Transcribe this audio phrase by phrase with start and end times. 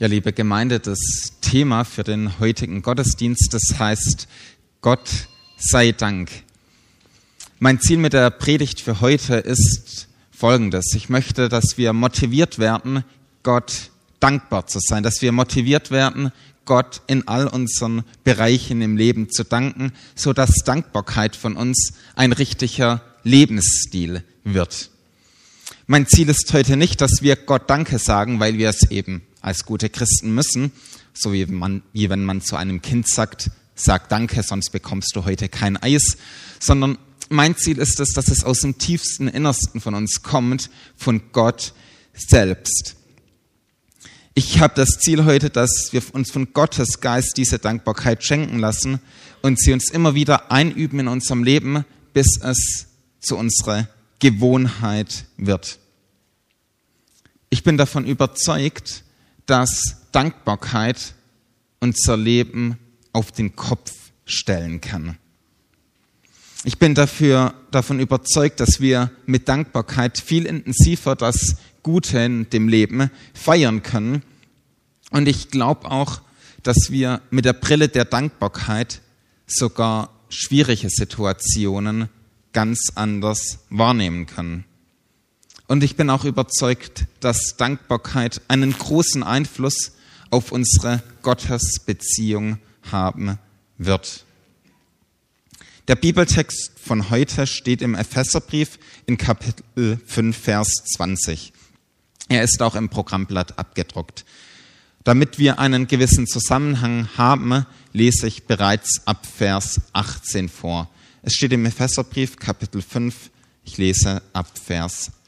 [0.00, 0.98] Ja, liebe Gemeinde, das
[1.40, 4.26] Thema für den heutigen Gottesdienst, das heißt
[4.80, 5.08] Gott
[5.56, 6.32] sei Dank.
[7.60, 10.94] Mein Ziel mit der Predigt für heute ist folgendes.
[10.96, 13.04] Ich möchte, dass wir motiviert werden,
[13.44, 16.32] Gott dankbar zu sein, dass wir motiviert werden,
[16.64, 22.32] Gott in all unseren Bereichen im Leben zu danken, so dass Dankbarkeit von uns ein
[22.32, 24.90] richtiger Lebensstil wird.
[25.86, 29.66] Mein Ziel ist heute nicht, dass wir Gott Danke sagen, weil wir es eben als
[29.66, 30.72] gute Christen müssen,
[31.12, 35.24] so wie, man, wie wenn man zu einem Kind sagt, sag Danke, sonst bekommst du
[35.24, 36.16] heute kein Eis,
[36.60, 36.98] sondern
[37.28, 41.74] mein Ziel ist es, dass es aus dem tiefsten Innersten von uns kommt, von Gott
[42.14, 42.96] selbst.
[44.34, 48.98] Ich habe das Ziel heute, dass wir uns von Gottes Geist diese Dankbarkeit schenken lassen
[49.42, 52.86] und sie uns immer wieder einüben in unserem Leben, bis es
[53.20, 55.78] zu unserer Gewohnheit wird.
[57.50, 59.03] Ich bin davon überzeugt,
[59.46, 61.14] dass Dankbarkeit
[61.80, 62.78] unser Leben
[63.12, 63.92] auf den Kopf
[64.24, 65.18] stellen kann.
[66.64, 72.68] Ich bin dafür, davon überzeugt, dass wir mit Dankbarkeit viel intensiver das Gute in dem
[72.68, 74.22] Leben feiern können.
[75.10, 76.22] Und ich glaube auch,
[76.62, 79.02] dass wir mit der Brille der Dankbarkeit
[79.46, 82.08] sogar schwierige Situationen
[82.54, 84.64] ganz anders wahrnehmen können.
[85.66, 89.92] Und ich bin auch überzeugt, dass Dankbarkeit einen großen Einfluss
[90.30, 92.58] auf unsere Gottesbeziehung
[92.90, 93.38] haben
[93.78, 94.24] wird.
[95.88, 101.52] Der Bibeltext von heute steht im Epheserbrief in Kapitel 5, Vers 20.
[102.28, 104.24] Er ist auch im Programmblatt abgedruckt.
[105.02, 110.90] Damit wir einen gewissen Zusammenhang haben, lese ich bereits ab Vers 18 vor.
[111.22, 113.30] Es steht im Epheserbrief Kapitel 5,
[113.64, 115.23] ich lese ab Vers 18.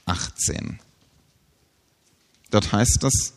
[2.50, 3.34] Dort heißt es,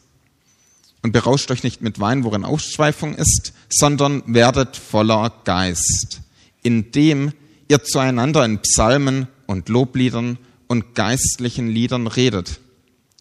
[1.01, 6.21] und berauscht euch nicht mit Wein, worin Ausschweifung ist, sondern werdet voller Geist,
[6.61, 7.33] indem
[7.67, 10.37] ihr zueinander in Psalmen und Lobliedern
[10.67, 12.59] und geistlichen Liedern redet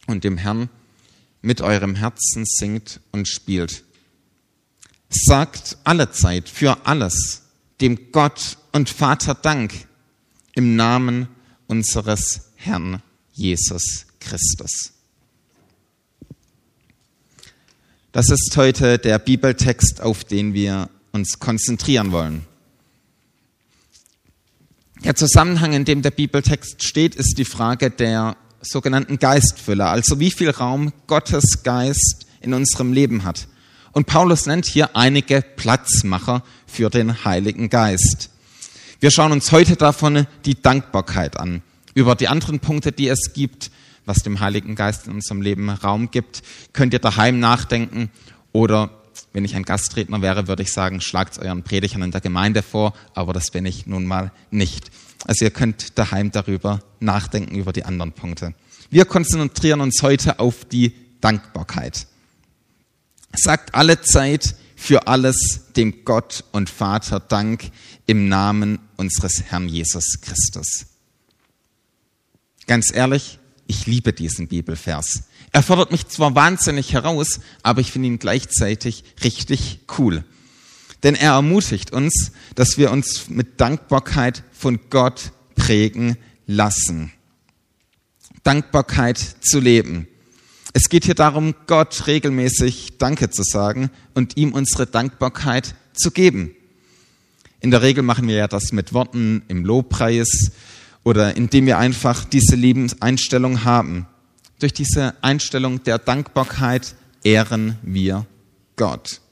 [0.07, 0.69] und dem Herrn
[1.41, 3.85] mit eurem Herzen singt und spielt.
[5.09, 7.43] Sagt alle Zeit für alles
[7.81, 9.73] dem Gott und Vater Dank
[10.55, 11.29] im Namen
[11.69, 13.03] unseres Herrn
[13.39, 14.93] Jesus Christus.
[18.11, 22.45] Das ist heute der Bibeltext, auf den wir uns konzentrieren wollen.
[25.05, 30.33] Der Zusammenhang, in dem der Bibeltext steht, ist die Frage der sogenannten Geistfülle, also wie
[30.33, 33.47] viel Raum Gottes Geist in unserem Leben hat.
[33.93, 38.31] Und Paulus nennt hier einige Platzmacher für den Heiligen Geist.
[38.99, 41.63] Wir schauen uns heute davon die Dankbarkeit an.
[41.99, 43.73] Über die anderen Punkte, die es gibt,
[44.07, 48.09] was dem Heiligen Geist in unserem Leben Raum gibt, könnt ihr daheim nachdenken
[48.53, 48.91] oder
[49.33, 52.95] wenn ich ein Gastredner wäre, würde ich sagen, schlagt euren Predigern in der Gemeinde vor,
[53.15, 54.93] aber das bin ich nun mal nicht.
[55.27, 58.55] Also ihr könnt daheim darüber nachdenken, über die anderen Punkte.
[58.91, 62.07] Wir konzentrieren uns heute auf die Dankbarkeit.
[63.35, 67.73] Sagt alle Zeit für alles dem Gott und Vater Dank
[68.07, 70.87] im Namen unseres Herrn Jesus Christus.
[72.69, 75.23] Ganz ehrlich, ich liebe diesen Bibelvers.
[75.53, 80.23] Er fordert mich zwar wahnsinnig heraus, aber ich finde ihn gleichzeitig richtig cool.
[81.03, 87.11] Denn er ermutigt uns, dass wir uns mit Dankbarkeit von Gott prägen lassen.
[88.43, 90.07] Dankbarkeit zu leben.
[90.75, 96.55] Es geht hier darum, Gott regelmäßig Danke zu sagen und ihm unsere Dankbarkeit zu geben.
[97.61, 100.53] In der Regel machen wir ja das mit Worten im Lobpreis
[101.09, 104.07] oder indem wir einfach diese Lebenseinstellung haben.
[104.59, 106.95] Durch diese Einstellung der Dankbarkeit
[107.25, 108.27] ehren wir
[108.77, 109.23] Gott.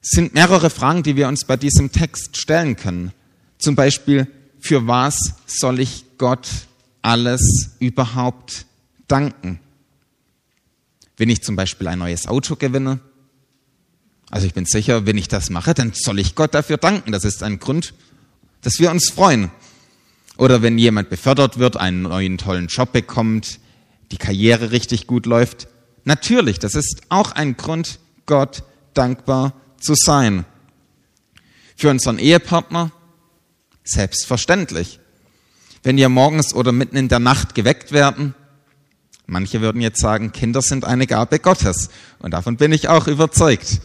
[0.00, 3.10] Es sind mehrere Fragen, die wir uns bei diesem Text stellen können.
[3.58, 4.28] Zum Beispiel,
[4.60, 6.48] für was soll ich Gott
[7.02, 8.66] alles überhaupt
[9.08, 9.58] danken?
[11.16, 13.00] Wenn ich zum Beispiel ein neues Auto gewinne,
[14.32, 17.12] also ich bin sicher, wenn ich das mache, dann soll ich Gott dafür danken.
[17.12, 17.92] Das ist ein Grund,
[18.62, 19.50] dass wir uns freuen.
[20.38, 23.60] Oder wenn jemand befördert wird, einen neuen tollen Job bekommt,
[24.10, 25.68] die Karriere richtig gut läuft.
[26.04, 28.62] Natürlich, das ist auch ein Grund, Gott
[28.94, 30.46] dankbar zu sein.
[31.76, 32.90] Für unseren Ehepartner
[33.84, 34.98] selbstverständlich.
[35.82, 38.34] Wenn wir morgens oder mitten in der Nacht geweckt werden,
[39.26, 41.90] manche würden jetzt sagen, Kinder sind eine Gabe Gottes.
[42.18, 43.82] Und davon bin ich auch überzeugt.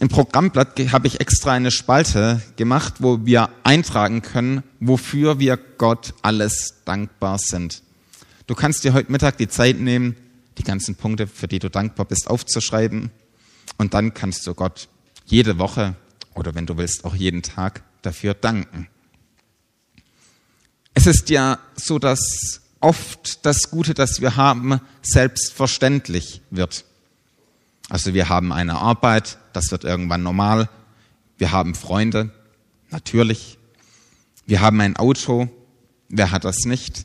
[0.00, 6.14] Im Programmblatt habe ich extra eine Spalte gemacht, wo wir eintragen können, wofür wir Gott
[6.22, 7.82] alles dankbar sind.
[8.46, 10.16] Du kannst dir heute Mittag die Zeit nehmen,
[10.56, 13.10] die ganzen Punkte, für die du dankbar bist, aufzuschreiben.
[13.76, 14.88] Und dann kannst du Gott
[15.26, 15.94] jede Woche
[16.34, 18.88] oder wenn du willst auch jeden Tag dafür danken.
[20.94, 26.86] Es ist ja so, dass oft das Gute, das wir haben, selbstverständlich wird.
[27.90, 30.70] Also wir haben eine Arbeit, das wird irgendwann normal.
[31.38, 32.30] Wir haben Freunde,
[32.90, 33.58] natürlich.
[34.46, 35.48] Wir haben ein Auto,
[36.08, 37.04] wer hat das nicht?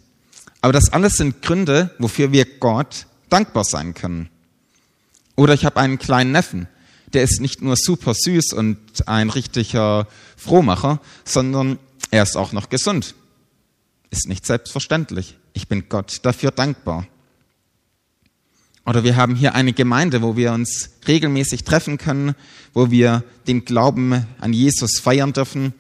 [0.62, 4.30] Aber das alles sind Gründe, wofür wir Gott dankbar sein können.
[5.36, 6.68] Oder ich habe einen kleinen Neffen,
[7.14, 11.80] der ist nicht nur super süß und ein richtiger Frohmacher, sondern
[12.12, 13.16] er ist auch noch gesund.
[14.12, 15.36] Ist nicht selbstverständlich.
[15.54, 17.08] Ich bin Gott dafür dankbar.
[18.86, 22.36] Oder wir haben hier eine Gemeinde, wo wir uns regelmäßig treffen können,
[22.74, 25.74] wo wir den Glauben an Jesus feiern dürfen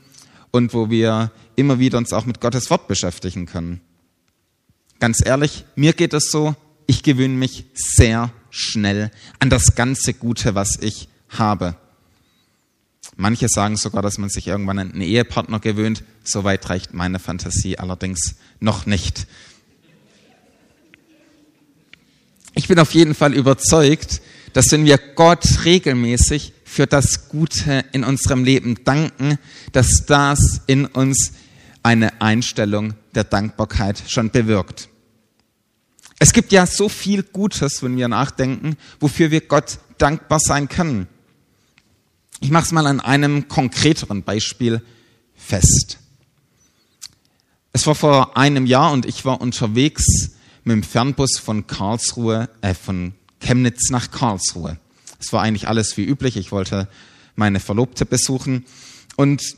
[0.51, 3.81] und wo wir immer wieder uns auch mit Gottes Wort beschäftigen können.
[4.99, 6.55] Ganz ehrlich, mir geht es so,
[6.87, 11.75] ich gewöhne mich sehr schnell an das ganze Gute, was ich habe.
[13.17, 16.03] Manche sagen sogar, dass man sich irgendwann an einen Ehepartner gewöhnt.
[16.23, 19.27] Soweit reicht meine Fantasie allerdings noch nicht.
[22.57, 24.21] Ich bin auf jeden Fall überzeugt,
[24.53, 29.37] dass wenn wir Gott regelmäßig für das Gute in unserem Leben danken,
[29.73, 31.33] dass das in uns
[31.83, 34.87] eine Einstellung der Dankbarkeit schon bewirkt.
[36.17, 41.07] Es gibt ja so viel Gutes, wenn wir nachdenken, wofür wir Gott dankbar sein können.
[42.39, 44.81] Ich mache es mal an einem konkreteren Beispiel
[45.35, 45.97] fest.
[47.73, 50.34] Es war vor einem Jahr und ich war unterwegs
[50.65, 54.77] mit dem Fernbus von Karlsruhe, äh, von Chemnitz nach Karlsruhe.
[55.19, 56.35] Es war eigentlich alles wie üblich.
[56.35, 56.89] Ich wollte
[57.35, 58.65] meine Verlobte besuchen
[59.15, 59.55] und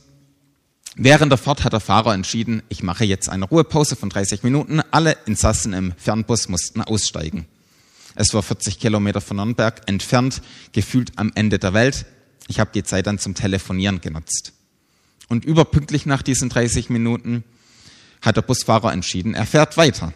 [0.99, 4.81] Während der Fahrt hat der Fahrer entschieden, ich mache jetzt eine Ruhepause von 30 Minuten.
[4.89, 7.45] Alle Insassen im Fernbus mussten aussteigen.
[8.15, 12.07] Es war 40 Kilometer von Nürnberg entfernt, gefühlt am Ende der Welt.
[12.47, 14.53] Ich habe die Zeit dann zum Telefonieren genutzt.
[15.27, 17.43] Und überpünktlich nach diesen 30 Minuten
[18.23, 20.13] hat der Busfahrer entschieden, er fährt weiter.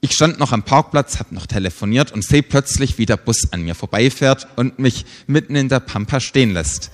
[0.00, 3.62] Ich stand noch am Parkplatz, habe noch telefoniert und sehe plötzlich, wie der Bus an
[3.62, 6.90] mir vorbeifährt und mich mitten in der Pampa stehen lässt.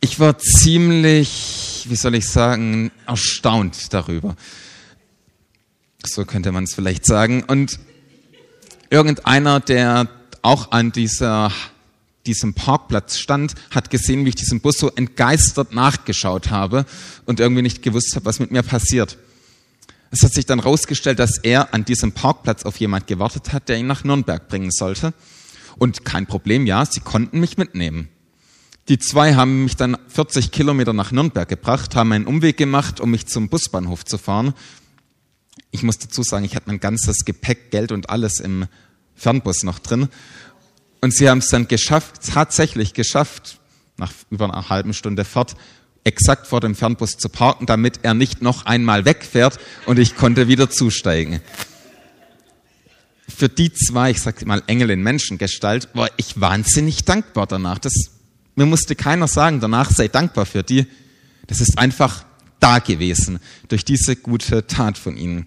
[0.00, 4.36] Ich war ziemlich, wie soll ich sagen, erstaunt darüber.
[6.04, 7.42] So könnte man es vielleicht sagen.
[7.42, 7.80] Und
[8.90, 10.08] irgendeiner, der
[10.42, 11.50] auch an dieser,
[12.26, 16.84] diesem Parkplatz stand, hat gesehen, wie ich diesem Bus so entgeistert nachgeschaut habe
[17.24, 19.16] und irgendwie nicht gewusst habe, was mit mir passiert.
[20.10, 23.78] Es hat sich dann herausgestellt, dass er an diesem Parkplatz auf jemand gewartet hat, der
[23.78, 25.12] ihn nach Nürnberg bringen sollte.
[25.76, 28.08] Und kein Problem, ja, sie konnten mich mitnehmen.
[28.88, 33.10] Die zwei haben mich dann 40 Kilometer nach Nürnberg gebracht, haben einen Umweg gemacht, um
[33.10, 34.54] mich zum Busbahnhof zu fahren.
[35.70, 38.66] Ich muss dazu sagen, ich hatte mein ganzes Gepäck, Geld und alles im
[39.14, 40.08] Fernbus noch drin.
[41.02, 43.60] Und sie haben es dann geschafft, tatsächlich geschafft,
[43.98, 45.54] nach über einer halben Stunde Fahrt,
[46.08, 50.48] exakt vor dem Fernbus zu parken, damit er nicht noch einmal wegfährt und ich konnte
[50.48, 51.40] wieder zusteigen.
[53.28, 57.78] Für die zwei, ich sag mal Engel in Menschengestalt, war ich wahnsinnig dankbar danach.
[57.78, 57.92] Das
[58.58, 60.88] mir musste keiner sagen, danach sei dankbar für die.
[61.46, 62.24] Das ist einfach
[62.58, 63.38] da gewesen
[63.68, 65.46] durch diese gute Tat von ihnen.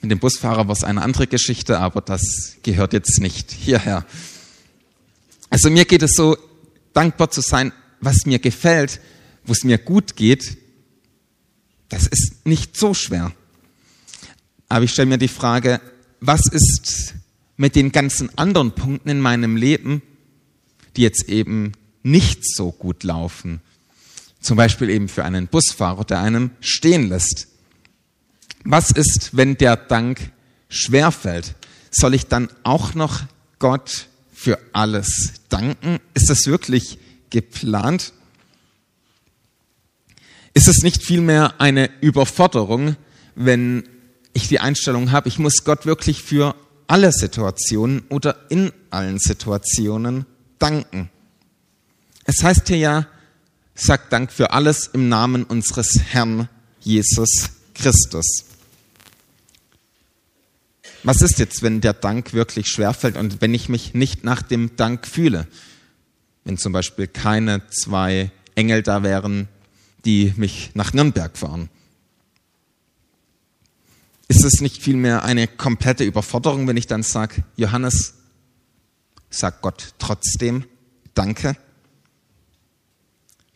[0.00, 4.06] Mit dem Busfahrer war es eine andere Geschichte, aber das gehört jetzt nicht hierher.
[5.50, 6.36] Also mir geht es so,
[6.92, 9.00] dankbar zu sein, was mir gefällt,
[9.50, 10.58] wo es mir gut geht,
[11.88, 13.32] das ist nicht so schwer.
[14.68, 15.80] Aber ich stelle mir die Frage,
[16.20, 17.14] was ist
[17.56, 20.02] mit den ganzen anderen Punkten in meinem Leben,
[20.94, 21.72] die jetzt eben
[22.04, 23.60] nicht so gut laufen.
[24.40, 27.48] Zum Beispiel eben für einen Busfahrer, der einem stehen lässt.
[28.62, 30.30] Was ist, wenn der Dank
[30.68, 31.56] schwerfällt?
[31.90, 33.22] Soll ich dann auch noch
[33.58, 35.98] Gott für alles danken?
[36.14, 36.98] Ist das wirklich
[37.30, 38.12] geplant?
[40.54, 42.96] Ist es nicht vielmehr eine Überforderung,
[43.34, 43.84] wenn
[44.32, 46.54] ich die Einstellung habe, ich muss Gott wirklich für
[46.86, 50.26] alle Situationen oder in allen Situationen
[50.58, 51.10] danken?
[52.24, 53.06] Es heißt hier ja,
[53.74, 56.48] sagt Dank für alles im Namen unseres Herrn
[56.80, 58.44] Jesus Christus.
[61.02, 64.76] Was ist jetzt, wenn der Dank wirklich schwerfällt und wenn ich mich nicht nach dem
[64.76, 65.46] Dank fühle?
[66.44, 69.48] Wenn zum Beispiel keine zwei Engel da wären,
[70.04, 71.68] die mich nach Nürnberg fahren.
[74.28, 78.14] Ist es nicht vielmehr eine komplette Überforderung, wenn ich dann sage, Johannes,
[79.28, 80.64] sag Gott trotzdem
[81.14, 81.56] Danke?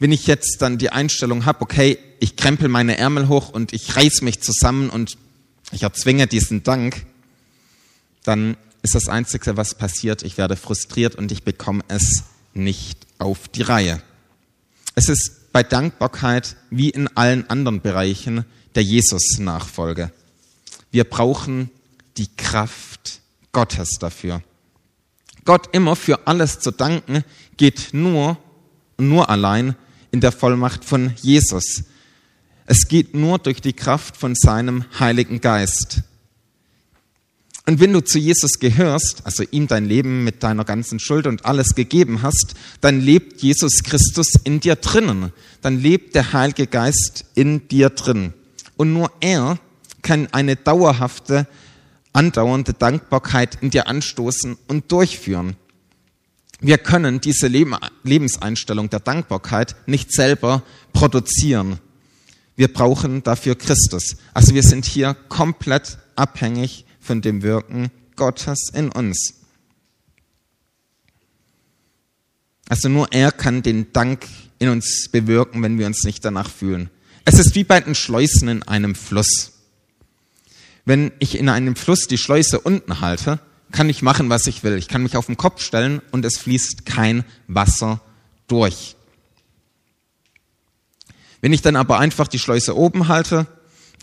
[0.05, 3.97] wenn ich jetzt dann die Einstellung habe, okay, ich krempel meine Ärmel hoch und ich
[3.97, 5.17] reiß mich zusammen und
[5.73, 7.07] ich erzwinge diesen Dank,
[8.23, 13.49] dann ist das Einzige, was passiert, ich werde frustriert und ich bekomme es nicht auf
[13.49, 14.03] die Reihe.
[14.95, 18.45] Es ist bei Dankbarkeit wie in allen anderen Bereichen
[18.75, 20.11] der Jesus-Nachfolge.
[20.91, 21.71] Wir brauchen
[22.17, 23.21] die Kraft
[23.53, 24.43] Gottes dafür.
[25.45, 27.23] Gott immer für alles zu danken,
[27.57, 28.37] geht nur,
[28.99, 29.77] nur allein
[30.11, 31.85] in der Vollmacht von Jesus.
[32.67, 36.03] Es geht nur durch die Kraft von seinem Heiligen Geist.
[37.66, 41.47] Und wenn du zu Jesus gehörst, also ihm dein Leben mit deiner ganzen Schuld und
[41.47, 45.33] alles gegeben hast, dann lebt Jesus Christus in dir drinnen.
[45.62, 48.35] Dann lebt der Heilige Geist in dir drin.
[48.76, 49.59] Und nur er
[50.02, 51.47] kann eine dauerhafte,
[52.12, 55.56] andauernde Dankbarkeit in dir anstoßen und durchführen.
[56.61, 61.78] Wir können diese Lebenseinstellung der Dankbarkeit nicht selber produzieren.
[62.56, 64.16] Wir brauchen dafür Christus.
[64.35, 69.35] Also wir sind hier komplett abhängig von dem Wirken Gottes in uns.
[72.69, 74.27] Also nur er kann den Dank
[74.59, 76.91] in uns bewirken, wenn wir uns nicht danach fühlen.
[77.25, 79.53] Es ist wie bei den Schleusen in einem Fluss.
[80.85, 83.41] Wenn ich in einem Fluss die Schleuse unten halte,
[83.73, 84.77] kann ich machen, was ich will.
[84.77, 88.01] Ich kann mich auf den Kopf stellen und es fließt kein Wasser
[88.47, 88.97] durch.
[91.41, 93.47] Wenn ich dann aber einfach die Schleuse oben halte,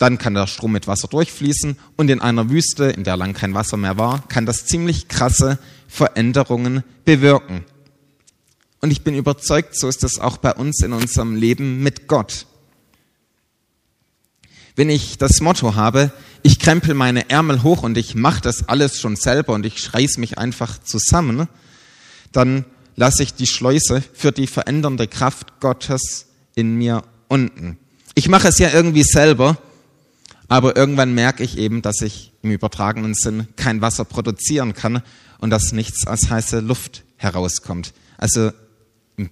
[0.02, 3.54] dann kann der Strom mit Wasser durchfließen und in einer Wüste, in der lang kein
[3.54, 7.64] Wasser mehr war, kann das ziemlich krasse Veränderungen bewirken.
[8.80, 12.46] Und ich bin überzeugt, so ist es auch bei uns in unserem Leben mit Gott.
[14.74, 16.10] Wenn ich das Motto habe,
[16.42, 20.18] ich krempel meine Ärmel hoch und ich mache das alles schon selber und ich schreiß
[20.18, 21.46] mich einfach zusammen,
[22.32, 22.64] dann
[22.96, 27.78] lasse ich die Schleuse für die verändernde Kraft Gottes in mir unten.
[28.16, 29.58] Ich mache es ja irgendwie selber,
[30.48, 35.02] aber irgendwann merke ich eben, dass ich im übertragenen Sinn kein Wasser produzieren kann
[35.38, 37.92] und dass nichts als heiße Luft herauskommt.
[38.18, 38.52] Also
[39.16, 39.30] in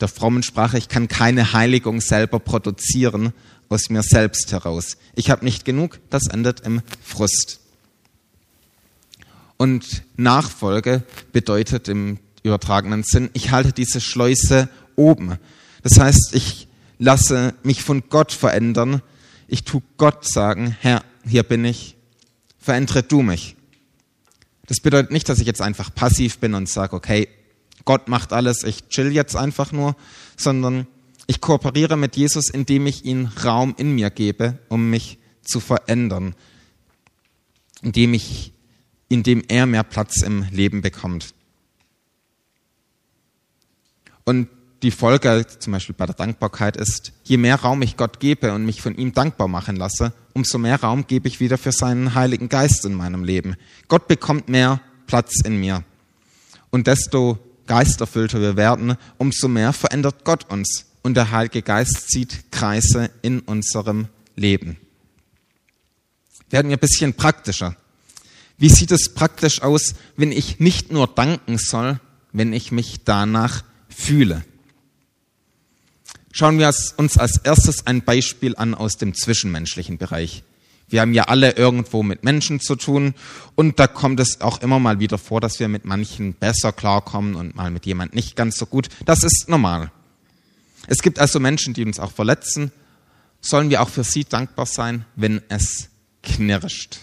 [0.00, 3.32] der frommen Sprache, ich kann keine Heiligung selber produzieren
[3.68, 4.96] aus mir selbst heraus.
[5.14, 7.60] Ich habe nicht genug, das endet im Frust.
[9.56, 11.02] Und Nachfolge
[11.32, 15.38] bedeutet im übertragenen Sinn, ich halte diese Schleuse oben.
[15.82, 19.02] Das heißt, ich lasse mich von Gott verändern,
[19.46, 21.96] ich tu Gott sagen, Herr, hier bin ich,
[22.58, 23.56] verändere du mich.
[24.66, 27.28] Das bedeutet nicht, dass ich jetzt einfach passiv bin und sage, okay,
[27.84, 29.96] Gott macht alles, ich chill jetzt einfach nur,
[30.36, 30.86] sondern
[31.26, 36.34] ich kooperiere mit Jesus, indem ich ihm Raum in mir gebe, um mich zu verändern,
[37.82, 38.52] indem ich,
[39.08, 41.34] indem er mehr Platz im Leben bekommt.
[44.24, 44.48] Und
[44.84, 48.66] die Folge zum Beispiel bei der Dankbarkeit ist, je mehr Raum ich Gott gebe und
[48.66, 52.50] mich von ihm dankbar machen lasse, umso mehr Raum gebe ich wieder für seinen Heiligen
[52.50, 53.56] Geist in meinem Leben.
[53.88, 55.84] Gott bekommt mehr Platz in mir.
[56.70, 60.84] Und desto geisterfüllter wir werden, umso mehr verändert Gott uns.
[61.02, 64.76] Und der Heilige Geist zieht Kreise in unserem Leben.
[66.50, 67.74] Werden wir ein bisschen praktischer.
[68.58, 72.00] Wie sieht es praktisch aus, wenn ich nicht nur danken soll,
[72.32, 74.44] wenn ich mich danach fühle?
[76.36, 80.42] Schauen wir uns als erstes ein Beispiel an aus dem zwischenmenschlichen Bereich.
[80.88, 83.14] Wir haben ja alle irgendwo mit Menschen zu tun
[83.54, 87.36] und da kommt es auch immer mal wieder vor, dass wir mit manchen besser klarkommen
[87.36, 88.88] und mal mit jemand nicht ganz so gut.
[89.04, 89.92] Das ist normal.
[90.88, 92.72] Es gibt also Menschen, die uns auch verletzen.
[93.40, 95.88] Sollen wir auch für sie dankbar sein, wenn es
[96.24, 96.98] knirscht?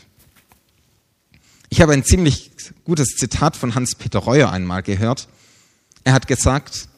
[1.70, 2.52] Ich habe ein ziemlich
[2.84, 5.30] gutes Zitat von Hans-Peter Reuer einmal gehört.
[6.04, 6.90] Er hat gesagt,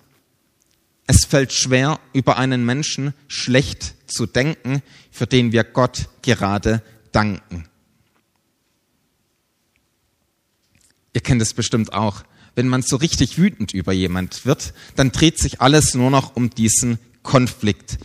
[1.08, 4.82] es fällt schwer, über einen Menschen schlecht zu denken,
[5.12, 6.82] für den wir Gott gerade
[7.12, 7.66] danken.
[11.14, 12.24] Ihr kennt es bestimmt auch.
[12.56, 16.50] Wenn man so richtig wütend über jemand wird, dann dreht sich alles nur noch um
[16.50, 17.98] diesen Konflikt.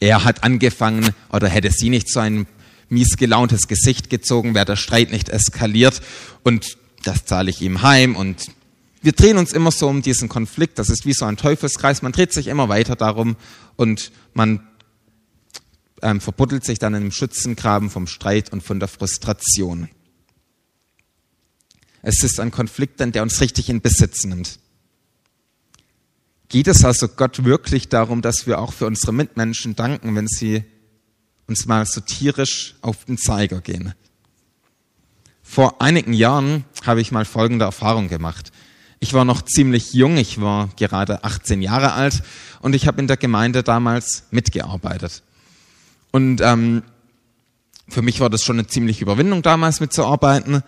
[0.00, 2.46] Er hat angefangen oder hätte sie nicht so ein
[2.88, 6.02] mies gelauntes Gesicht gezogen, wäre der Streit nicht eskaliert
[6.42, 8.46] und das zahle ich ihm heim und
[9.04, 10.78] wir drehen uns immer so um diesen Konflikt.
[10.78, 12.00] Das ist wie so ein Teufelskreis.
[12.00, 13.36] Man dreht sich immer weiter darum
[13.76, 14.66] und man
[16.00, 19.90] ähm, verbuddelt sich dann im Schützengraben vom Streit und von der Frustration.
[22.00, 24.58] Es ist ein Konflikt, der uns richtig in Besitz nimmt.
[26.48, 30.64] Geht es also Gott wirklich darum, dass wir auch für unsere Mitmenschen danken, wenn sie
[31.46, 33.92] uns mal so tierisch auf den Zeiger gehen?
[35.42, 38.50] Vor einigen Jahren habe ich mal folgende Erfahrung gemacht.
[39.04, 42.22] Ich war noch ziemlich jung, ich war gerade 18 Jahre alt
[42.60, 45.22] und ich habe in der Gemeinde damals mitgearbeitet.
[46.10, 46.82] Und ähm,
[47.86, 50.62] Für mich war das schon eine ziemliche Überwindung damals mitzuarbeiten.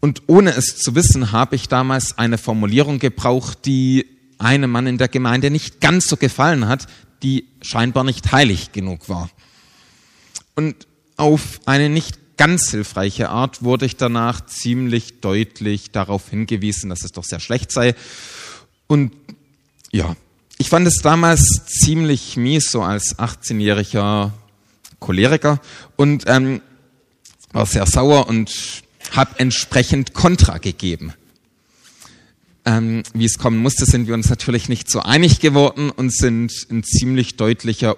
[0.00, 4.06] Und ohne es zu wissen, habe ich damals eine Formulierung gebraucht, die
[4.38, 6.88] einem Mann in der Gemeinde nicht ganz so gefallen hat,
[7.22, 9.30] die scheinbar nicht heilig genug war.
[10.56, 17.04] Und auf eine nicht ganz hilfreiche Art wurde ich danach ziemlich deutlich darauf hingewiesen, dass
[17.04, 17.94] es doch sehr schlecht sei.
[18.86, 19.12] Und
[19.92, 20.16] ja,
[20.56, 24.30] ich fand es damals ziemlich mies, so als 18-jähriger
[25.00, 25.60] Choleriker
[25.96, 26.62] und ähm,
[27.52, 31.12] war sehr sauer und habe entsprechend Kontra gegeben.
[32.64, 36.52] Ähm, wie es kommen musste, sind wir uns natürlich nicht so einig geworden und sind
[36.68, 37.96] in ziemlich deutlicher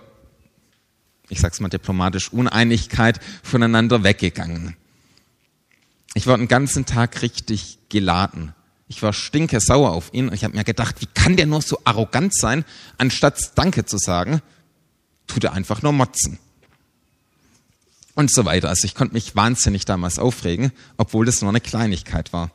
[1.31, 4.77] ich sag's mal diplomatisch, Uneinigkeit voneinander weggegangen.
[6.15, 8.53] Ich war den ganzen Tag richtig geladen.
[8.89, 11.63] Ich war stinke sauer auf ihn und ich habe mir gedacht, wie kann der nur
[11.63, 12.65] so arrogant sein,
[12.99, 14.43] anstatt Danke zu sagen,
[15.29, 16.39] tut er einfach nur motzen.
[18.15, 18.69] Und so weiter.
[18.69, 22.51] Also ich konnte mich wahnsinnig damals aufregen, obwohl das nur eine Kleinigkeit war.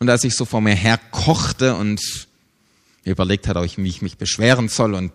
[0.00, 2.00] Und als ich so vor mir her kochte und
[3.04, 5.12] überlegt hatte, wie ich mich beschweren soll und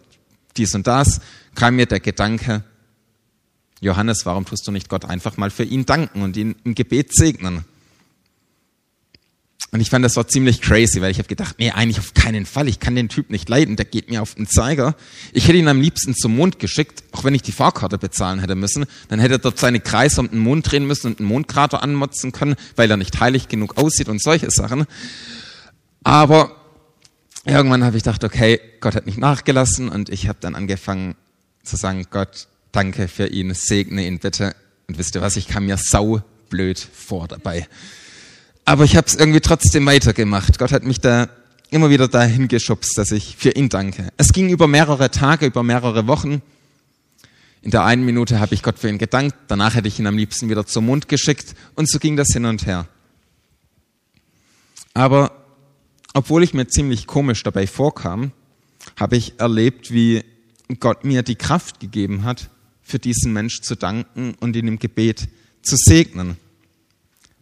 [0.58, 1.22] dies und das,
[1.56, 2.63] kam mir der Gedanke,
[3.82, 7.13] Johannes, warum tust du nicht Gott einfach mal für ihn danken und ihn im Gebet
[7.13, 7.63] segnen?
[9.72, 12.48] Und ich fand das war ziemlich crazy, weil ich habe gedacht, nee, eigentlich auf keinen
[12.48, 12.68] Fall.
[12.68, 14.96] Ich kann den Typ nicht leiden, der geht mir auf den Zeiger.
[15.32, 18.56] Ich hätte ihn am liebsten zum Mond geschickt, auch wenn ich die Fahrkarte bezahlen hätte
[18.56, 18.86] müssen.
[19.10, 22.32] Dann hätte er dort seine Kreise um den Mond drehen müssen und einen Mondkrater anmotzen
[22.32, 24.86] können, weil er nicht heilig genug aussieht und solche Sachen.
[26.03, 26.59] Aber
[27.50, 31.15] irgendwann habe ich gedacht, okay, Gott hat nicht nachgelassen und ich habe dann angefangen
[31.63, 34.56] zu sagen, Gott, danke für ihn, segne ihn bitte.
[34.88, 37.68] Und wisst ihr was, ich kam mir sau blöd vor dabei.
[38.65, 40.60] Aber ich habe es irgendwie trotzdem weitergemacht.
[40.60, 41.30] Gott hat mich da
[41.69, 44.10] immer wieder dahin geschubst, dass ich für ihn danke.
[44.17, 46.41] Es ging über mehrere Tage, über mehrere Wochen.
[47.62, 50.17] In der einen Minute habe ich Gott für ihn gedankt, danach hätte ich ihn am
[50.17, 52.88] liebsten wieder zum Mund geschickt und so ging das hin und her.
[54.93, 55.32] Aber
[56.13, 58.32] obwohl ich mir ziemlich komisch dabei vorkam,
[58.95, 60.24] habe ich erlebt, wie
[60.80, 62.50] Gott mir die Kraft gegeben hat,
[62.82, 65.30] für diesen Mensch zu danken und ihn im Gebet
[65.62, 66.38] zu segnen.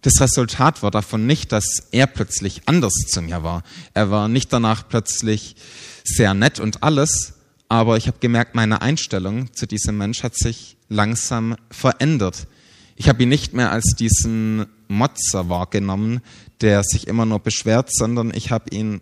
[0.02, 3.64] Das Resultat war davon nicht, dass er plötzlich anders zu mir war.
[3.94, 5.56] Er war nicht danach plötzlich
[6.04, 7.34] sehr nett und alles,
[7.70, 12.48] aber ich habe gemerkt, meine Einstellung zu diesem Mensch hat sich langsam verändert.
[12.96, 16.22] Ich habe ihn nicht mehr als diesen Motzer wahrgenommen,
[16.62, 19.02] der sich immer nur beschwert, sondern ich habe ihn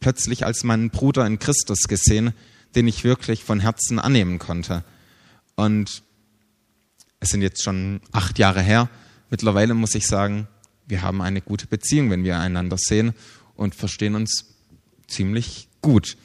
[0.00, 2.32] plötzlich als meinen Bruder in Christus gesehen,
[2.74, 4.84] den ich wirklich von Herzen annehmen konnte.
[5.56, 6.02] Und
[7.20, 8.88] es sind jetzt schon acht Jahre her.
[9.30, 10.46] Mittlerweile muss ich sagen,
[10.86, 13.12] wir haben eine gute Beziehung, wenn wir einander sehen
[13.54, 14.46] und verstehen uns
[15.06, 16.16] ziemlich gut.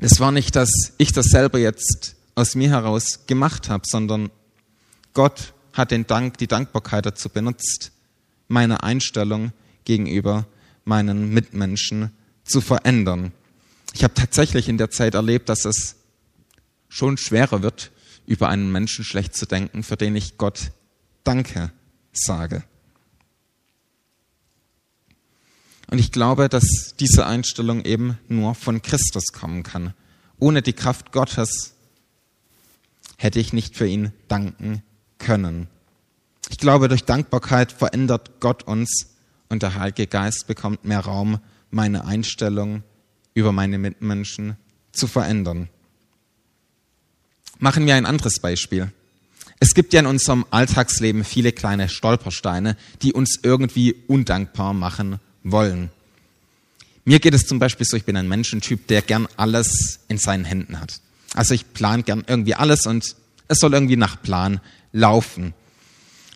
[0.00, 4.30] Es war nicht, dass ich das selber jetzt aus mir heraus gemacht habe, sondern
[5.12, 7.92] Gott hat den Dank, die Dankbarkeit dazu benutzt,
[8.48, 9.52] meine Einstellung
[9.84, 10.46] gegenüber
[10.84, 12.10] meinen Mitmenschen
[12.44, 13.32] zu verändern.
[13.94, 15.96] Ich habe tatsächlich in der Zeit erlebt, dass es
[16.88, 17.90] schon schwerer wird,
[18.26, 20.72] über einen Menschen schlecht zu denken, für den ich Gott
[21.24, 21.72] Danke
[22.12, 22.64] sage.
[25.90, 29.94] Und ich glaube, dass diese Einstellung eben nur von Christus kommen kann.
[30.38, 31.74] Ohne die Kraft Gottes
[33.16, 34.82] hätte ich nicht für ihn danken
[35.18, 35.68] können.
[36.50, 39.13] Ich glaube, durch Dankbarkeit verändert Gott uns
[39.48, 41.38] und der Heilige Geist bekommt mehr Raum,
[41.70, 42.82] meine Einstellung
[43.34, 44.56] über meine Mitmenschen
[44.92, 45.68] zu verändern.
[47.58, 48.92] Machen wir ein anderes Beispiel.
[49.60, 55.90] Es gibt ja in unserem Alltagsleben viele kleine Stolpersteine, die uns irgendwie undankbar machen wollen.
[57.04, 60.44] Mir geht es zum Beispiel so, ich bin ein Menschentyp, der gern alles in seinen
[60.44, 61.00] Händen hat.
[61.34, 63.16] Also ich plane gern irgendwie alles und
[63.48, 64.60] es soll irgendwie nach Plan
[64.92, 65.54] laufen.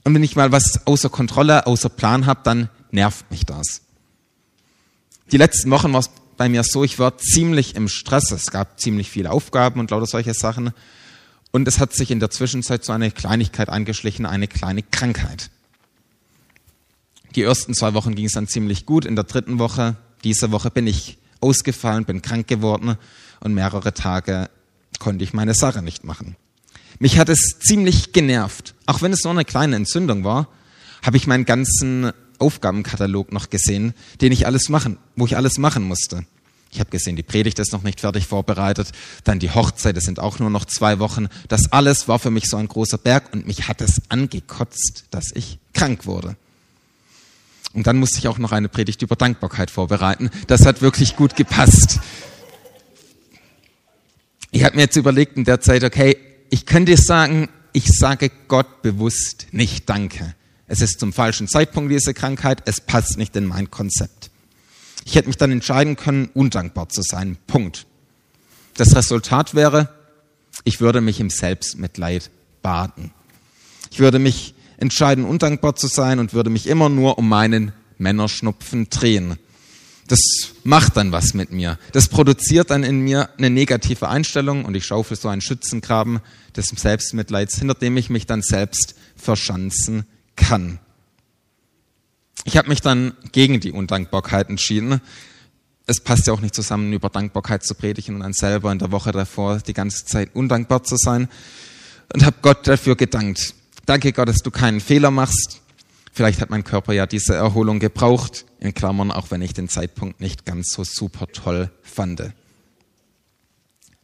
[0.05, 3.83] Und wenn ich mal was außer Kontrolle, außer Plan habe, dann nervt mich das.
[5.31, 8.31] Die letzten Wochen war es bei mir so, ich war ziemlich im Stress.
[8.31, 10.72] Es gab ziemlich viele Aufgaben und lauter solche Sachen.
[11.51, 15.51] Und es hat sich in der Zwischenzeit so eine Kleinigkeit angeschlichen, eine kleine Krankheit.
[17.35, 19.05] Die ersten zwei Wochen ging es dann ziemlich gut.
[19.05, 22.96] In der dritten Woche, diese Woche bin ich ausgefallen, bin krank geworden
[23.40, 24.48] und mehrere Tage
[24.98, 26.37] konnte ich meine Sache nicht machen.
[26.98, 28.74] Mich hat es ziemlich genervt.
[28.87, 30.48] Auch wenn es nur eine kleine Entzündung war,
[31.03, 35.85] habe ich meinen ganzen Aufgabenkatalog noch gesehen, den ich alles machen, wo ich alles machen
[35.85, 36.24] musste.
[36.70, 38.92] Ich habe gesehen, die Predigt ist noch nicht fertig vorbereitet.
[39.24, 41.29] Dann die Hochzeit, es sind auch nur noch zwei Wochen.
[41.48, 45.33] Das alles war für mich so ein großer Berg und mich hat es angekotzt, dass
[45.35, 46.37] ich krank wurde.
[47.72, 50.31] Und dann musste ich auch noch eine Predigt über Dankbarkeit vorbereiten.
[50.46, 52.01] Das hat wirklich gut gepasst.
[54.51, 56.16] Ich habe mir jetzt überlegt in der Zeit, okay,
[56.51, 60.35] ich könnte sagen, ich sage Gott bewusst nicht Danke.
[60.69, 64.31] Es ist zum falschen Zeitpunkt diese Krankheit, es passt nicht in mein Konzept.
[65.07, 67.39] Ich hätte mich dann entscheiden können, undankbar zu sein.
[67.47, 67.87] Punkt.
[68.75, 69.89] Das Resultat wäre,
[70.65, 73.13] ich würde mich im Selbstmitleid baden.
[73.91, 78.91] Ich würde mich entscheiden, undankbar zu sein und würde mich immer nur um meinen Männerschnupfen
[78.91, 79.39] drehen.
[80.09, 80.21] Das
[80.65, 81.79] macht dann was mit mir.
[81.93, 86.21] Das produziert dann in mir eine negative Einstellung und ich schaufel so einen Schützengraben
[86.55, 90.07] des Selbstmitleids, hinter dem ich mich dann selbst verschanzen
[90.38, 90.79] kann.
[92.44, 95.03] Ich habe mich dann gegen die Undankbarkeit entschieden.
[95.87, 98.92] Es passt ja auch nicht zusammen, über Dankbarkeit zu predigen und dann selber in der
[98.92, 101.29] Woche davor die ganze Zeit undankbar zu sein.
[102.14, 103.55] Und habe Gott dafür gedankt.
[103.85, 105.61] Danke Gott, dass du keinen Fehler machst.
[106.12, 110.20] Vielleicht hat mein Körper ja diese Erholung gebraucht, in Klammern, auch wenn ich den Zeitpunkt
[110.20, 112.33] nicht ganz so super toll fand.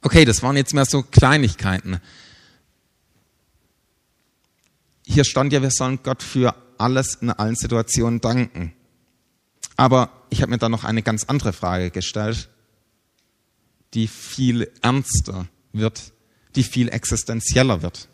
[0.03, 2.01] Okay, das waren jetzt mehr so Kleinigkeiten.
[5.07, 8.73] Hier stand ja, wir sollen Gott für alles in allen Situationen danken.
[9.77, 12.49] Aber ich habe mir da noch eine ganz andere Frage gestellt,
[13.93, 16.13] die viel ernster wird,
[16.57, 18.09] die viel existenzieller wird.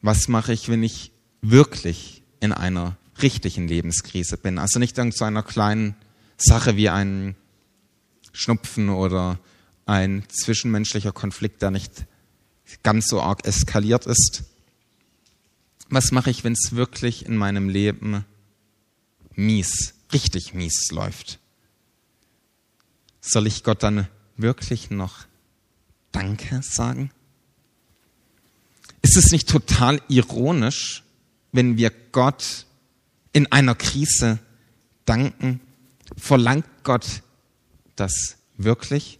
[0.00, 4.58] Was mache ich, wenn ich wirklich in einer richtigen Lebenskrise bin?
[4.58, 5.94] Also nicht irgend so einer kleinen
[6.38, 7.36] Sache wie ein
[8.32, 9.38] Schnupfen oder
[9.84, 12.06] ein zwischenmenschlicher Konflikt, der nicht
[12.82, 14.44] ganz so arg eskaliert ist.
[15.88, 18.24] Was mache ich, wenn es wirklich in meinem Leben
[19.34, 21.38] mies, richtig mies läuft?
[23.20, 25.26] Soll ich Gott dann wirklich noch
[26.12, 27.10] Danke sagen?
[29.02, 31.04] Ist es nicht total ironisch,
[31.52, 32.66] wenn wir Gott
[33.32, 34.38] in einer Krise
[35.04, 35.60] danken?
[36.16, 37.22] Verlangt Gott
[37.96, 39.19] das wirklich?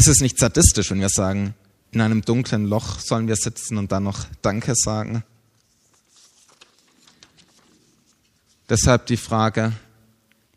[0.00, 1.52] Ist es nicht sadistisch, wenn wir sagen,
[1.90, 5.24] in einem dunklen Loch sollen wir sitzen und dann noch Danke sagen?
[8.70, 9.74] Deshalb die Frage,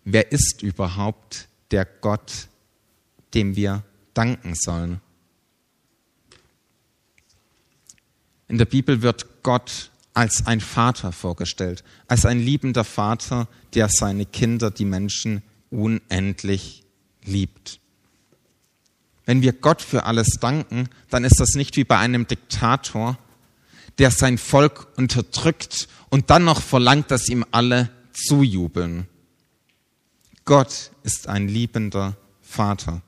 [0.06, 2.48] wer ist überhaupt der Gott,
[3.34, 5.02] dem wir danken sollen?
[8.48, 14.26] In der Bibel wird Gott als ein Vater vorgestellt, als ein liebender Vater, der seine
[14.26, 16.86] Kinder, die Menschen, unendlich
[17.26, 17.82] liebt.
[19.26, 23.18] Wenn wir Gott für alles danken, dann ist das nicht wie bei einem Diktator,
[23.98, 29.08] der sein Volk unterdrückt und dann noch verlangt, dass ihm alle zujubeln.
[30.46, 33.02] Gott ist ein liebender Vater.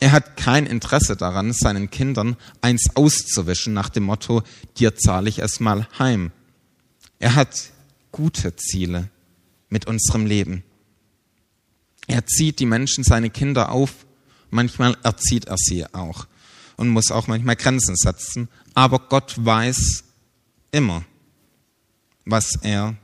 [0.00, 4.42] Er hat kein Interesse daran, seinen Kindern eins auszuwischen nach dem Motto,
[4.78, 6.30] dir zahle ich es mal heim.
[7.18, 7.72] Er hat
[8.12, 9.10] gute Ziele
[9.68, 10.62] mit unserem Leben.
[12.06, 14.06] Er zieht die Menschen, seine Kinder auf
[14.50, 16.26] Manchmal erzieht er sie auch
[16.76, 18.48] und muss auch manchmal Grenzen setzen.
[18.74, 20.04] Aber Gott weiß
[20.70, 21.04] immer,
[22.24, 22.96] was er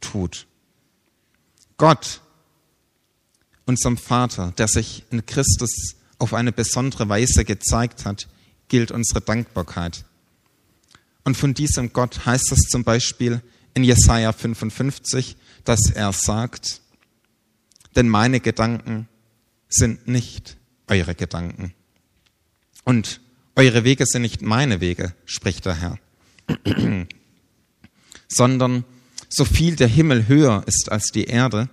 [0.00, 0.46] tut.
[1.76, 2.20] Gott,
[3.66, 8.28] unserem Vater, der sich in Christus auf eine besondere Weise gezeigt hat,
[8.68, 10.04] gilt unsere Dankbarkeit.
[11.24, 13.42] Und von diesem Gott heißt es zum Beispiel
[13.74, 16.80] in Jesaja 55, dass er sagt,
[17.96, 19.08] denn meine Gedanken
[19.68, 20.56] sind nicht
[20.90, 21.74] eure Gedanken.
[22.84, 23.20] Und
[23.56, 25.98] eure Wege sind nicht meine Wege, spricht der Herr,
[28.28, 28.84] sondern
[29.28, 31.68] so viel der Himmel höher ist als die Erde,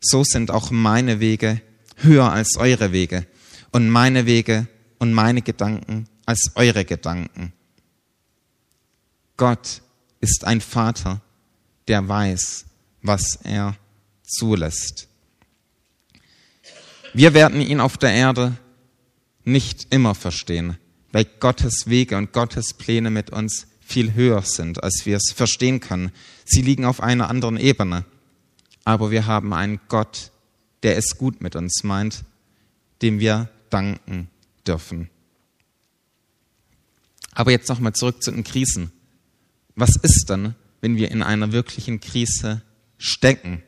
[0.00, 1.60] so sind auch meine Wege
[1.96, 3.26] höher als eure Wege
[3.72, 4.66] und meine Wege
[4.98, 7.52] und meine Gedanken als eure Gedanken.
[9.36, 9.82] Gott
[10.20, 11.20] ist ein Vater,
[11.88, 12.66] der weiß,
[13.02, 13.76] was er
[14.22, 15.09] zulässt.
[17.12, 18.56] Wir werden ihn auf der Erde
[19.44, 20.76] nicht immer verstehen,
[21.12, 25.80] weil Gottes Wege und Gottes Pläne mit uns viel höher sind, als wir es verstehen
[25.80, 26.12] können.
[26.44, 28.04] Sie liegen auf einer anderen Ebene.
[28.84, 30.30] Aber wir haben einen Gott,
[30.82, 32.24] der es gut mit uns meint,
[33.02, 34.28] dem wir danken
[34.66, 35.10] dürfen.
[37.32, 38.92] Aber jetzt nochmal zurück zu den Krisen.
[39.74, 42.62] Was ist dann, wenn wir in einer wirklichen Krise
[42.98, 43.62] stecken?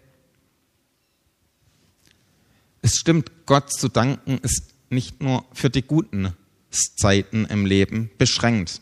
[2.83, 6.35] Es stimmt, Gott zu danken ist nicht nur für die guten
[6.71, 8.81] Zeiten im Leben beschränkt.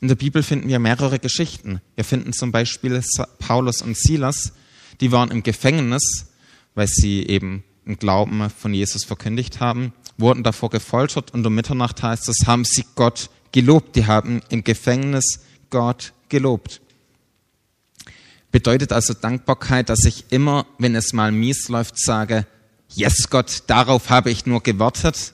[0.00, 1.80] In der Bibel finden wir mehrere Geschichten.
[1.94, 3.02] Wir finden zum Beispiel
[3.38, 4.52] Paulus und Silas,
[5.00, 6.26] die waren im Gefängnis,
[6.74, 12.02] weil sie eben im Glauben von Jesus verkündigt haben, wurden davor gefoltert und um Mitternacht
[12.02, 13.96] heißt es, haben sie Gott gelobt.
[13.96, 16.80] Die haben im Gefängnis Gott gelobt.
[18.50, 22.46] Bedeutet also Dankbarkeit, dass ich immer, wenn es mal mies läuft, sage,
[22.94, 25.32] yes Gott, darauf habe ich nur gewartet.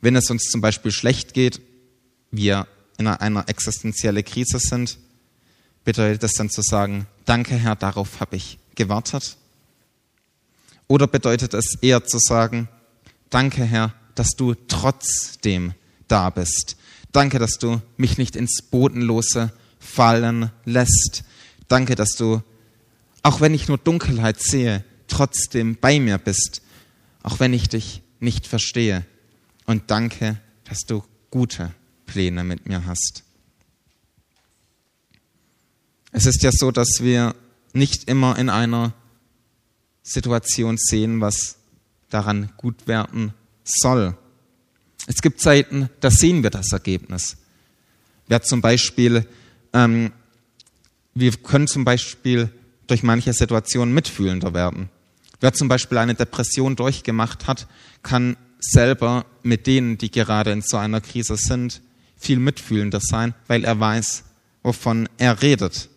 [0.00, 1.60] Wenn es uns zum Beispiel schlecht geht,
[2.30, 2.66] wir
[2.98, 4.98] in einer existenziellen Krise sind,
[5.84, 9.36] bedeutet das dann zu sagen, danke Herr, darauf habe ich gewartet?
[10.88, 12.68] Oder bedeutet es eher zu sagen,
[13.30, 15.74] danke Herr, dass du trotzdem
[16.08, 16.76] da bist.
[17.12, 21.24] Danke, dass du mich nicht ins Bodenlose fallen lässt.
[21.68, 22.42] Danke, dass du,
[23.22, 24.84] auch wenn ich nur Dunkelheit sehe,
[25.16, 26.60] trotzdem bei mir bist,
[27.22, 29.06] auch wenn ich dich nicht verstehe.
[29.64, 31.72] Und danke, dass du gute
[32.04, 33.22] Pläne mit mir hast.
[36.12, 37.34] Es ist ja so, dass wir
[37.72, 38.92] nicht immer in einer
[40.02, 41.56] Situation sehen, was
[42.10, 43.32] daran gut werden
[43.64, 44.16] soll.
[45.06, 47.38] Es gibt Zeiten, da sehen wir das Ergebnis.
[48.28, 49.26] Wer zum Beispiel,
[49.72, 50.12] ähm,
[51.14, 52.50] wir können zum Beispiel
[52.86, 54.90] durch manche Situationen mitfühlender werden.
[55.40, 57.66] Wer zum Beispiel eine Depression durchgemacht hat,
[58.02, 61.82] kann selber mit denen, die gerade in so einer Krise sind,
[62.16, 64.24] viel mitfühlender sein, weil er weiß,
[64.62, 65.88] wovon er redet.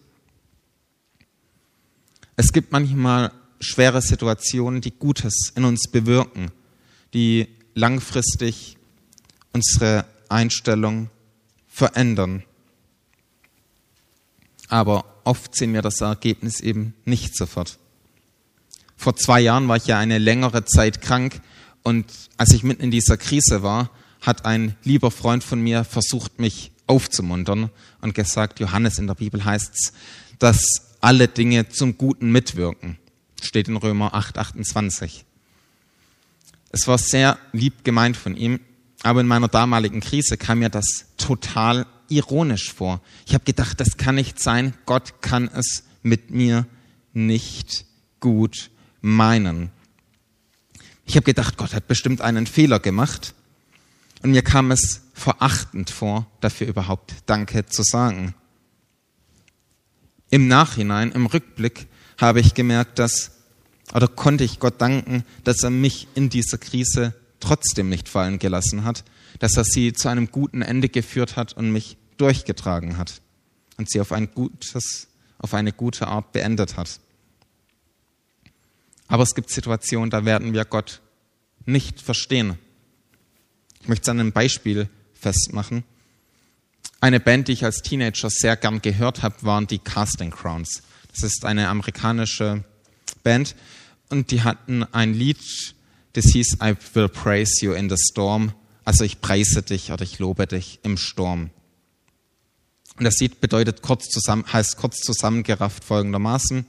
[2.36, 6.52] Es gibt manchmal schwere Situationen, die Gutes in uns bewirken,
[7.13, 8.78] die langfristig
[9.54, 11.10] unsere Einstellung
[11.67, 12.43] verändern.
[14.67, 17.78] Aber oft sehen wir das Ergebnis eben nicht sofort.
[18.99, 21.39] Vor zwei Jahren war ich ja eine längere Zeit krank
[21.83, 26.38] und als ich mitten in dieser Krise war, hat ein lieber Freund von mir versucht,
[26.38, 27.69] mich aufzumuntern
[28.01, 29.93] und gesagt, Johannes in der Bibel heißt es,
[30.38, 30.62] dass
[30.99, 32.97] alle Dinge zum Guten mitwirken.
[33.41, 35.23] Steht in Römer 8, 28.
[36.71, 38.59] Es war sehr lieb gemeint von ihm,
[39.03, 42.99] aber in meiner damaligen Krise kam mir das total ironisch vor.
[43.25, 44.73] Ich habe gedacht, das kann nicht sein.
[44.85, 46.67] Gott kann es mit mir
[47.13, 47.85] nicht
[48.19, 49.71] gut meinen.
[51.05, 53.33] Ich habe gedacht, Gott hat bestimmt einen Fehler gemacht.
[54.21, 58.35] Und mir kam es verachtend vor, dafür überhaupt Danke zu sagen.
[60.29, 63.31] Im Nachhinein, im Rückblick, habe ich gemerkt, dass,
[63.93, 68.83] oder konnte ich Gott danken, dass er mich in dieser Krise trotzdem nicht fallen gelassen
[68.83, 69.03] hat,
[69.39, 73.21] dass er sie zu einem guten Ende geführt hat und mich durchgetragen hat
[73.77, 75.07] und sie auf ein gutes,
[75.38, 76.99] auf eine gute Art beendet hat.
[79.09, 81.01] Aber es gibt Situationen, da werden wir Gott
[81.65, 82.57] nicht verstehen.
[83.81, 85.83] Ich möchte es an einem Beispiel festmachen.
[87.01, 90.83] Eine Band, die ich als Teenager sehr gern gehört habe, waren die Casting Crowns.
[91.11, 92.63] Das ist eine amerikanische
[93.23, 93.55] Band
[94.09, 95.39] und die hatten ein Lied,
[96.13, 98.53] das hieß I will praise you in the storm.
[98.85, 101.49] Also ich preise dich oder ich lobe dich im Sturm.
[102.97, 106.65] Und das Lied bedeutet kurz zusammen, heißt kurz zusammengerafft folgendermaßen.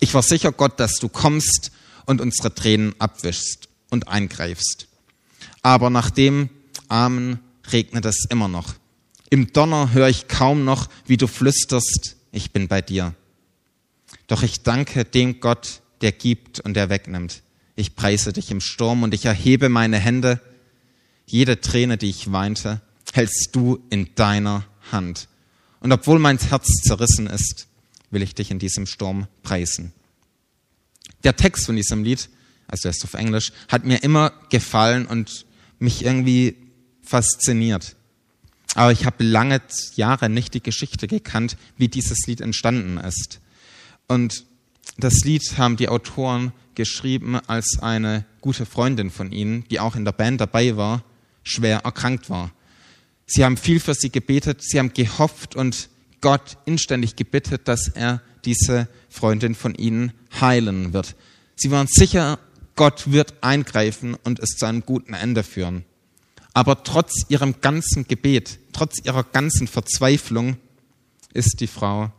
[0.00, 1.70] Ich war sicher, Gott, dass du kommst
[2.06, 4.88] und unsere Tränen abwischst und eingreifst.
[5.62, 6.50] Aber nach dem
[6.88, 7.38] Amen
[7.70, 8.74] regnet es immer noch.
[9.30, 13.14] Im Donner höre ich kaum noch, wie du flüsterst, ich bin bei dir.
[14.26, 17.42] Doch ich danke dem Gott, der gibt und der wegnimmt.
[17.76, 20.40] Ich preise dich im Sturm und ich erhebe meine Hände.
[21.26, 25.28] Jede Träne, die ich weinte, hältst du in deiner Hand.
[25.80, 27.68] Und obwohl mein Herz zerrissen ist,
[28.12, 29.92] will ich dich in diesem Sturm preisen.
[31.24, 32.28] Der Text von diesem Lied,
[32.68, 35.46] also er ist auf Englisch, hat mir immer gefallen und
[35.78, 36.56] mich irgendwie
[37.02, 37.96] fasziniert.
[38.74, 39.60] Aber ich habe lange
[39.96, 43.40] Jahre nicht die Geschichte gekannt, wie dieses Lied entstanden ist.
[44.08, 44.46] Und
[44.96, 50.04] das Lied haben die Autoren geschrieben, als eine gute Freundin von ihnen, die auch in
[50.04, 51.04] der Band dabei war,
[51.42, 52.52] schwer erkrankt war.
[53.26, 55.88] Sie haben viel für sie gebetet, sie haben gehofft und
[56.22, 61.14] Gott inständig gebittet, dass er diese Freundin von ihnen heilen wird.
[61.54, 62.38] Sie waren sicher,
[62.76, 65.84] Gott wird eingreifen und es zu einem guten Ende führen.
[66.54, 70.56] Aber trotz ihrem ganzen Gebet, trotz ihrer ganzen Verzweiflung
[71.32, 72.10] ist die Frau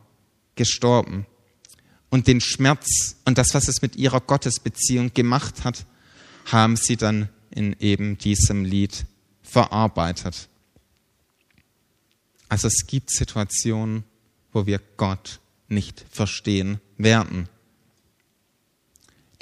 [0.54, 1.26] gestorben.
[2.10, 5.86] Und den Schmerz und das, was es mit ihrer Gottesbeziehung gemacht hat,
[6.46, 9.06] haben sie dann in eben diesem Lied
[9.42, 10.48] verarbeitet.
[12.54, 14.04] Also es gibt Situationen,
[14.52, 17.48] wo wir Gott nicht verstehen werden.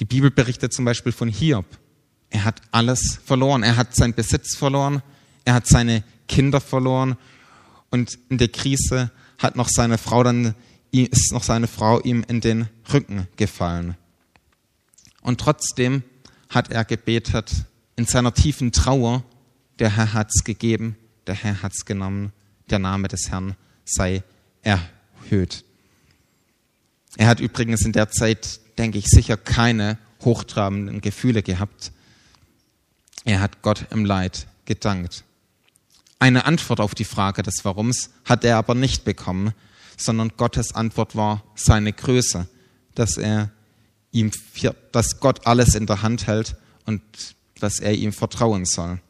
[0.00, 1.66] Die Bibel berichtet zum Beispiel von Hiob.
[2.30, 3.64] Er hat alles verloren.
[3.64, 5.02] Er hat seinen Besitz verloren.
[5.44, 7.18] Er hat seine Kinder verloren.
[7.90, 10.54] Und in der Krise hat noch seine Frau dann,
[10.90, 13.94] ist noch seine Frau ihm in den Rücken gefallen.
[15.20, 16.02] Und trotzdem
[16.48, 17.52] hat er gebetet
[17.96, 19.22] in seiner tiefen Trauer,
[19.80, 20.96] der Herr hat's gegeben,
[21.26, 22.32] der Herr hat's genommen,
[22.72, 24.22] der Name des Herrn sei
[24.62, 25.64] erhöht.
[27.16, 31.92] Er hat übrigens in der Zeit, denke ich, sicher keine hochtrabenden Gefühle gehabt.
[33.24, 35.24] Er hat Gott im Leid gedankt.
[36.18, 39.52] Eine Antwort auf die Frage des Warums hat er aber nicht bekommen,
[39.96, 42.48] sondern Gottes Antwort war seine Größe,
[42.94, 43.50] dass er
[44.12, 44.30] ihm,
[44.92, 46.56] dass Gott alles in der Hand hält
[46.86, 47.02] und
[47.60, 49.00] dass er ihm vertrauen soll.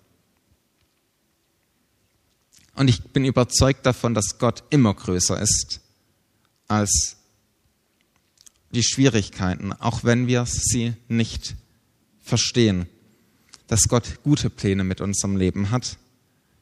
[2.75, 5.81] Und ich bin überzeugt davon, dass Gott immer größer ist
[6.69, 7.17] als
[8.71, 11.55] die Schwierigkeiten, auch wenn wir sie nicht
[12.23, 12.87] verstehen.
[13.67, 15.99] Dass Gott gute Pläne mit unserem Leben hat,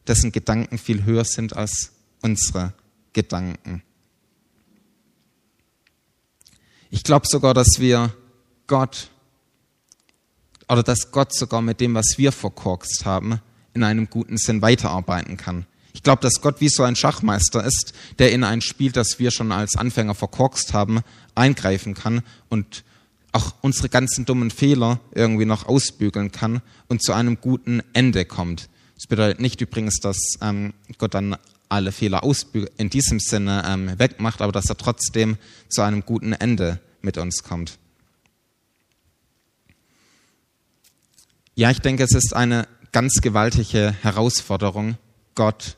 [0.06, 1.92] dessen Gedanken viel höher sind als
[2.22, 2.72] unsere
[3.12, 3.82] Gedanken.
[6.90, 8.12] Ich glaube sogar, dass wir
[8.66, 9.10] Gott
[10.68, 13.40] oder dass Gott sogar mit dem, was wir verkorkst haben,
[13.74, 15.66] in einem guten Sinn weiterarbeiten kann.
[15.92, 19.30] Ich glaube, dass Gott wie so ein Schachmeister ist, der in ein Spiel, das wir
[19.30, 21.00] schon als Anfänger verkorkst haben,
[21.34, 22.84] eingreifen kann und
[23.32, 28.68] auch unsere ganzen dummen Fehler irgendwie noch ausbügeln kann und zu einem guten Ende kommt.
[28.96, 31.36] Das bedeutet nicht übrigens, dass ähm, Gott dann
[31.68, 32.22] alle Fehler
[32.76, 37.42] in diesem Sinne ähm, wegmacht, aber dass er trotzdem zu einem guten Ende mit uns
[37.42, 37.78] kommt.
[41.54, 44.96] Ja, ich denke, es ist eine ganz gewaltige Herausforderung,
[45.34, 45.76] Gott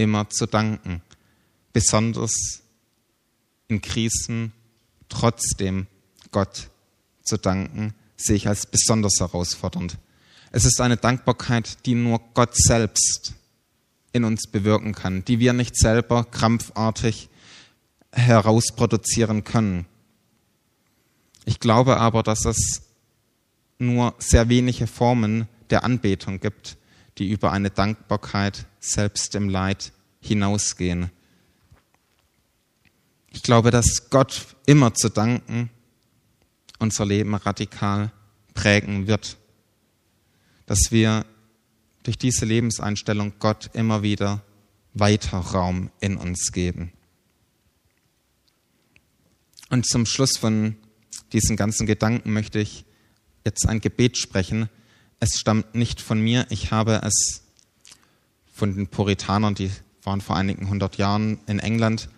[0.00, 1.02] immer zu danken,
[1.72, 2.62] besonders
[3.68, 4.52] in Krisen
[5.08, 5.86] trotzdem
[6.32, 6.70] Gott
[7.22, 9.98] zu danken, sehe ich als besonders herausfordernd.
[10.52, 13.34] Es ist eine Dankbarkeit, die nur Gott selbst
[14.12, 17.28] in uns bewirken kann, die wir nicht selber krampfartig
[18.12, 19.86] herausproduzieren können.
[21.44, 22.82] Ich glaube aber, dass es
[23.78, 26.76] nur sehr wenige Formen der Anbetung gibt,
[27.18, 31.10] die über eine Dankbarkeit selbst im Leid hinausgehen.
[33.32, 35.70] Ich glaube, dass Gott immer zu danken
[36.78, 38.10] unser Leben radikal
[38.54, 39.36] prägen wird.
[40.66, 41.24] Dass wir
[42.02, 44.42] durch diese Lebenseinstellung Gott immer wieder
[44.94, 46.92] weiter Raum in uns geben.
[49.68, 50.76] Und zum Schluss von
[51.32, 52.84] diesen ganzen Gedanken möchte ich
[53.44, 54.68] jetzt ein Gebet sprechen.
[55.20, 57.42] Es stammt nicht von mir, ich habe es
[58.52, 59.70] von den Puritanern, die
[60.02, 62.08] waren vor einigen hundert Jahren in England,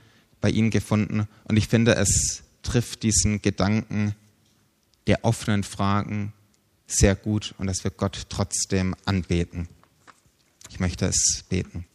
[0.41, 1.29] bei ihnen gefunden.
[1.45, 4.15] Und ich finde, es trifft diesen Gedanken
[5.09, 6.33] der offenen Fragen
[6.87, 9.69] sehr gut und dass wir Gott trotzdem anbeten.
[10.69, 11.87] Ich möchte es beten.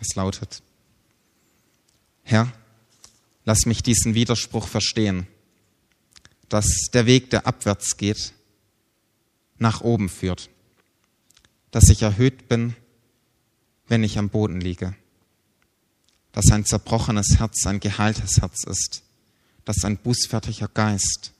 [0.00, 0.62] Es lautet,
[2.24, 2.52] Herr,
[3.44, 5.26] lass mich diesen Widerspruch verstehen,
[6.48, 8.32] dass der Weg, der abwärts geht,
[9.62, 10.50] nach oben führt,
[11.70, 12.76] dass ich erhöht bin,
[13.88, 14.94] wenn ich am Boden liege,
[16.32, 19.02] dass ein zerbrochenes Herz ein geheiltes Herz ist,
[19.64, 21.32] dass ein bußfertiger Geist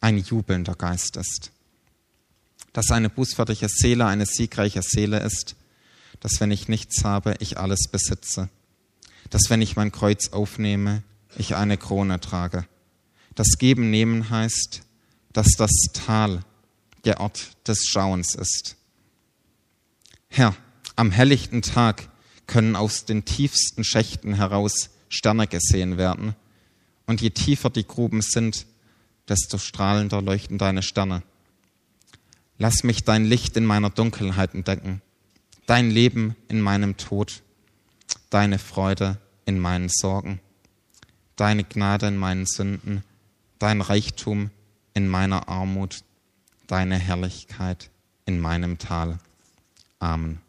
[0.00, 1.52] ein jubelnder Geist ist.
[2.72, 5.56] Dass eine bußfertige Seele eine siegreiche Seele ist,
[6.20, 8.48] dass wenn ich nichts habe, ich alles besitze.
[9.30, 11.02] Dass wenn ich mein Kreuz aufnehme,
[11.36, 12.66] ich eine Krone trage.
[13.34, 14.82] Das Geben nehmen heißt,
[15.32, 16.44] dass das Tal
[17.04, 18.76] der Ort des Schauens ist.
[20.28, 20.54] Herr,
[20.96, 22.08] am helllichten Tag
[22.46, 26.34] können aus den tiefsten Schächten heraus Sterne gesehen werden.
[27.06, 28.66] Und je tiefer die Gruben sind,
[29.28, 31.22] desto strahlender leuchten deine Sterne.
[32.58, 35.02] Lass mich dein Licht in meiner Dunkelheit entdecken,
[35.66, 37.42] dein Leben in meinem Tod,
[38.30, 40.40] deine Freude in meinen Sorgen,
[41.36, 43.04] deine Gnade in meinen Sünden,
[43.58, 44.50] dein Reichtum
[44.94, 46.04] in meiner Armut,
[46.72, 47.90] deine Herrlichkeit
[48.24, 49.18] in meinem Tal.
[49.98, 50.40] Amen.